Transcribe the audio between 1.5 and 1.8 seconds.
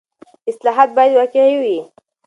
وي.